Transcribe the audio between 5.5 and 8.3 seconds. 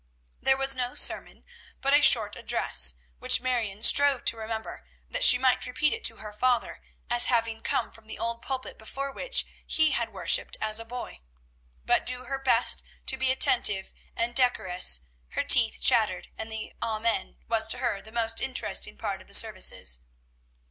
repeat it to her father, as having come from the